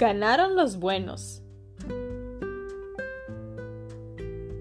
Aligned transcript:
Ganaron 0.00 0.56
los 0.56 0.78
buenos. 0.78 1.42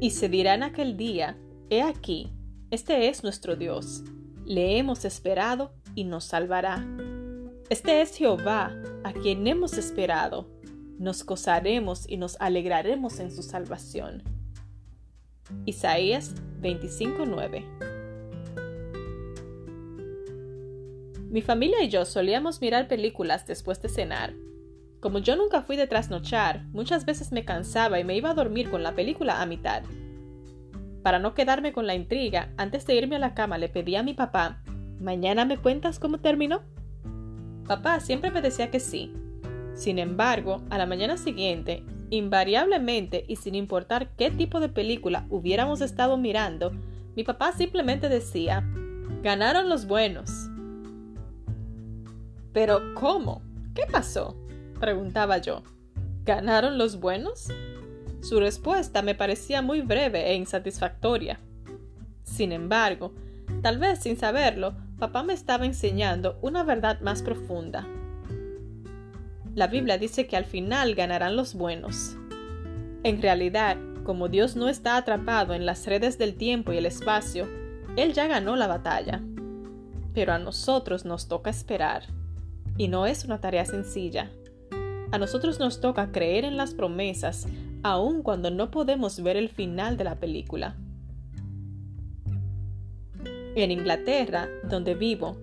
Y 0.00 0.12
se 0.12 0.30
dirá 0.30 0.54
en 0.54 0.62
aquel 0.62 0.96
día, 0.96 1.36
He 1.68 1.82
aquí, 1.82 2.32
este 2.70 3.10
es 3.10 3.22
nuestro 3.22 3.54
Dios, 3.54 4.02
le 4.46 4.78
hemos 4.78 5.04
esperado 5.04 5.74
y 5.94 6.04
nos 6.04 6.24
salvará. 6.24 6.86
Este 7.68 8.00
es 8.00 8.16
Jehová, 8.16 8.74
a 9.04 9.12
quien 9.12 9.46
hemos 9.46 9.76
esperado, 9.76 10.48
nos 10.98 11.22
gozaremos 11.22 12.08
y 12.08 12.16
nos 12.16 12.40
alegraremos 12.40 13.20
en 13.20 13.30
su 13.30 13.42
salvación. 13.42 14.22
Isaías 15.66 16.34
25:9 16.62 17.62
Mi 21.28 21.42
familia 21.42 21.82
y 21.82 21.90
yo 21.90 22.06
solíamos 22.06 22.62
mirar 22.62 22.88
películas 22.88 23.46
después 23.46 23.82
de 23.82 23.90
cenar. 23.90 24.32
Como 25.00 25.18
yo 25.18 25.36
nunca 25.36 25.62
fui 25.62 25.76
de 25.76 25.86
trasnochar, 25.86 26.64
muchas 26.72 27.04
veces 27.04 27.32
me 27.32 27.44
cansaba 27.44 28.00
y 28.00 28.04
me 28.04 28.16
iba 28.16 28.30
a 28.30 28.34
dormir 28.34 28.70
con 28.70 28.82
la 28.82 28.94
película 28.94 29.42
a 29.42 29.46
mitad. 29.46 29.82
Para 31.02 31.18
no 31.18 31.34
quedarme 31.34 31.72
con 31.72 31.86
la 31.86 31.94
intriga, 31.94 32.52
antes 32.56 32.86
de 32.86 32.96
irme 32.96 33.16
a 33.16 33.20
la 33.20 33.34
cama 33.34 33.58
le 33.58 33.68
pedí 33.68 33.94
a 33.94 34.02
mi 34.02 34.14
papá, 34.14 34.62
¿mañana 34.98 35.44
me 35.44 35.58
cuentas 35.58 35.98
cómo 35.98 36.18
terminó? 36.18 36.62
Papá 37.66 38.00
siempre 38.00 38.30
me 38.30 38.42
decía 38.42 38.70
que 38.70 38.80
sí. 38.80 39.12
Sin 39.74 39.98
embargo, 39.98 40.62
a 40.70 40.78
la 40.78 40.86
mañana 40.86 41.16
siguiente, 41.16 41.84
invariablemente 42.10 43.24
y 43.28 43.36
sin 43.36 43.54
importar 43.54 44.10
qué 44.16 44.30
tipo 44.30 44.60
de 44.60 44.68
película 44.68 45.26
hubiéramos 45.28 45.80
estado 45.80 46.16
mirando, 46.16 46.72
mi 47.14 47.24
papá 47.24 47.52
simplemente 47.52 48.08
decía, 48.08 48.64
ganaron 49.22 49.68
los 49.68 49.86
buenos. 49.86 50.48
Pero 52.52 52.94
¿cómo? 52.94 53.42
¿Qué 53.74 53.82
pasó? 53.90 54.36
Preguntaba 54.80 55.38
yo. 55.38 55.62
¿Ganaron 56.24 56.78
los 56.78 56.98
buenos? 57.00 57.48
Su 58.20 58.40
respuesta 58.40 59.02
me 59.02 59.14
parecía 59.14 59.62
muy 59.62 59.82
breve 59.82 60.30
e 60.30 60.34
insatisfactoria. 60.34 61.38
Sin 62.24 62.52
embargo, 62.52 63.14
tal 63.62 63.78
vez 63.78 64.00
sin 64.00 64.16
saberlo, 64.16 64.74
papá 64.98 65.22
me 65.22 65.32
estaba 65.32 65.66
enseñando 65.66 66.38
una 66.42 66.64
verdad 66.64 67.00
más 67.00 67.22
profunda. 67.22 67.86
La 69.54 69.68
Biblia 69.68 69.96
dice 69.96 70.26
que 70.26 70.36
al 70.36 70.44
final 70.44 70.94
ganarán 70.94 71.36
los 71.36 71.54
buenos. 71.54 72.16
En 73.04 73.22
realidad, 73.22 73.76
como 74.04 74.28
Dios 74.28 74.56
no 74.56 74.68
está 74.68 74.96
atrapado 74.96 75.54
en 75.54 75.64
las 75.64 75.86
redes 75.86 76.18
del 76.18 76.34
tiempo 76.34 76.72
y 76.72 76.78
el 76.78 76.86
espacio, 76.86 77.48
Él 77.96 78.12
ya 78.12 78.26
ganó 78.26 78.56
la 78.56 78.66
batalla. 78.66 79.22
Pero 80.12 80.32
a 80.32 80.38
nosotros 80.38 81.04
nos 81.04 81.28
toca 81.28 81.50
esperar 81.50 82.02
y 82.76 82.88
no 82.88 83.06
es 83.06 83.24
una 83.24 83.40
tarea 83.40 83.64
sencilla. 83.64 84.30
A 85.12 85.18
nosotros 85.18 85.58
nos 85.60 85.80
toca 85.80 86.10
creer 86.12 86.44
en 86.44 86.56
las 86.56 86.74
promesas 86.74 87.46
aun 87.82 88.22
cuando 88.22 88.50
no 88.50 88.70
podemos 88.70 89.22
ver 89.22 89.36
el 89.36 89.48
final 89.48 89.96
de 89.96 90.04
la 90.04 90.16
película. 90.16 90.76
En 93.54 93.70
Inglaterra, 93.70 94.48
donde 94.68 94.94
vivo, 94.94 95.36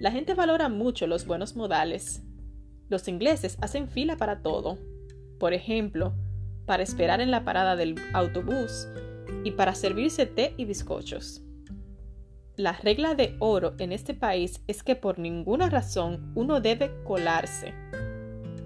la 0.00 0.12
gente 0.12 0.34
valora 0.34 0.68
mucho 0.68 1.06
los 1.06 1.26
buenos 1.26 1.56
modales. 1.56 2.22
Los 2.88 3.08
ingleses 3.08 3.58
hacen 3.60 3.88
fila 3.88 4.16
para 4.16 4.42
todo. 4.42 4.78
Por 5.38 5.52
ejemplo, 5.52 6.14
para 6.66 6.82
esperar 6.82 7.20
en 7.20 7.30
la 7.30 7.44
parada 7.44 7.76
del 7.76 7.96
autobús 8.12 8.88
y 9.44 9.50
para 9.50 9.74
servirse 9.74 10.26
té 10.26 10.54
y 10.56 10.64
bizcochos. 10.64 11.42
La 12.56 12.72
regla 12.72 13.14
de 13.14 13.36
oro 13.38 13.74
en 13.78 13.92
este 13.92 14.14
país 14.14 14.62
es 14.66 14.82
que 14.82 14.96
por 14.96 15.18
ninguna 15.18 15.68
razón 15.68 16.32
uno 16.34 16.60
debe 16.60 16.90
colarse. 17.04 17.74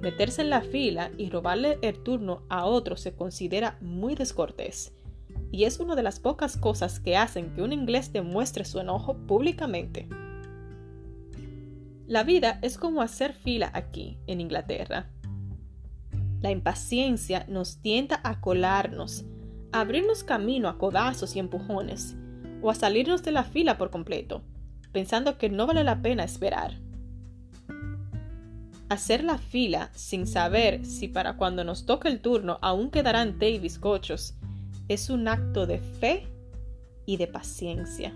Meterse 0.02 0.42
en 0.42 0.50
la 0.50 0.62
fila 0.62 1.12
y 1.16 1.30
robarle 1.30 1.78
el 1.80 2.02
turno 2.02 2.42
a 2.48 2.64
otro 2.64 2.96
se 2.96 3.14
considera 3.14 3.78
muy 3.80 4.16
descortés, 4.16 4.92
y 5.52 5.62
es 5.62 5.78
una 5.78 5.94
de 5.94 6.02
las 6.02 6.18
pocas 6.18 6.56
cosas 6.56 6.98
que 6.98 7.16
hacen 7.16 7.54
que 7.54 7.62
un 7.62 7.72
inglés 7.72 8.12
demuestre 8.12 8.64
su 8.64 8.80
enojo 8.80 9.16
públicamente. 9.28 10.08
La 12.08 12.24
vida 12.24 12.58
es 12.62 12.78
como 12.78 13.00
hacer 13.00 13.32
fila 13.32 13.70
aquí, 13.74 14.18
en 14.26 14.40
Inglaterra. 14.40 15.08
La 16.40 16.50
impaciencia 16.50 17.46
nos 17.48 17.76
tienta 17.80 18.20
a 18.24 18.40
colarnos, 18.40 19.24
a 19.70 19.82
abrirnos 19.82 20.24
camino 20.24 20.68
a 20.68 20.78
codazos 20.78 21.36
y 21.36 21.38
empujones, 21.38 22.16
o 22.60 22.70
a 22.70 22.74
salirnos 22.74 23.22
de 23.22 23.30
la 23.30 23.44
fila 23.44 23.78
por 23.78 23.90
completo, 23.90 24.42
pensando 24.90 25.38
que 25.38 25.48
no 25.48 25.68
vale 25.68 25.84
la 25.84 26.02
pena 26.02 26.24
esperar. 26.24 26.80
Hacer 28.92 29.24
la 29.24 29.38
fila 29.38 29.88
sin 29.94 30.26
saber 30.26 30.84
si 30.84 31.08
para 31.08 31.38
cuando 31.38 31.64
nos 31.64 31.86
toque 31.86 32.08
el 32.08 32.20
turno 32.20 32.58
aún 32.60 32.90
quedarán 32.90 33.38
té 33.38 33.48
y 33.48 33.58
bizcochos 33.58 34.34
es 34.86 35.08
un 35.08 35.28
acto 35.28 35.66
de 35.66 35.78
fe 35.78 36.26
y 37.06 37.16
de 37.16 37.26
paciencia. 37.26 38.12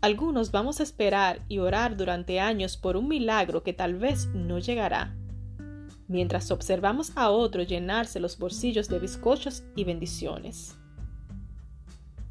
Algunos 0.00 0.52
vamos 0.52 0.80
a 0.80 0.84
esperar 0.84 1.42
y 1.48 1.58
orar 1.58 1.98
durante 1.98 2.40
años 2.40 2.78
por 2.78 2.96
un 2.96 3.08
milagro 3.08 3.62
que 3.62 3.74
tal 3.74 3.96
vez 3.96 4.28
no 4.28 4.58
llegará, 4.58 5.14
mientras 6.06 6.50
observamos 6.50 7.12
a 7.14 7.28
otro 7.28 7.62
llenarse 7.62 8.20
los 8.20 8.38
bolsillos 8.38 8.88
de 8.88 9.00
bizcochos 9.00 9.64
y 9.76 9.84
bendiciones. 9.84 10.78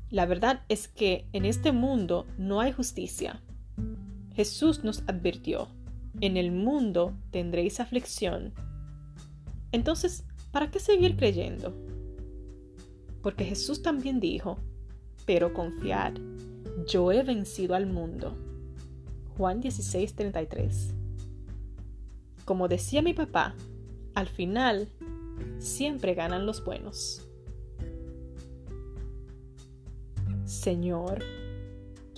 La 0.10 0.26
verdad 0.26 0.64
es 0.70 0.88
que 0.88 1.28
en 1.34 1.46
este 1.46 1.72
mundo 1.72 2.26
no 2.40 2.62
hay 2.62 2.72
justicia. 2.72 3.44
Jesús 4.38 4.84
nos 4.84 5.02
advirtió, 5.08 5.68
en 6.22 6.38
el 6.38 6.52
mundo 6.52 7.18
tendréis 7.32 7.80
aflicción. 7.80 8.54
Entonces, 9.72 10.26
¿para 10.52 10.70
qué 10.70 10.80
seguir 10.80 11.18
creyendo? 11.18 11.76
Porque 13.24 13.46
Jesús 13.46 13.82
también 13.82 14.20
dijo, 14.20 14.60
pero 15.26 15.56
confiad, 15.56 16.14
yo 16.88 17.12
he 17.12 17.24
vencido 17.24 17.74
al 17.74 17.88
mundo. 17.88 18.38
Juan 19.38 19.60
16:33. 19.60 20.94
Como 22.46 22.68
decía 22.68 23.02
mi 23.02 23.16
papá, 23.16 23.56
al 24.14 24.28
final 24.28 24.88
siempre 25.58 26.14
ganan 26.14 26.46
los 26.46 26.64
buenos. 26.64 27.28
Señor, 30.46 31.24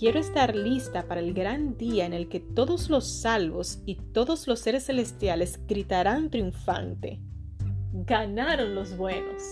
quiero 0.00 0.18
estar 0.18 0.56
lista 0.56 1.06
para 1.06 1.20
el 1.20 1.34
gran 1.34 1.76
día 1.76 2.06
en 2.06 2.14
el 2.14 2.30
que 2.30 2.40
todos 2.40 2.88
los 2.88 3.06
salvos 3.06 3.82
y 3.84 3.96
todos 3.96 4.48
los 4.48 4.58
seres 4.58 4.86
celestiales 4.86 5.60
gritarán 5.66 6.30
triunfante. 6.30 7.20
Ganaron 7.92 8.74
los 8.74 8.96
buenos. 8.96 9.42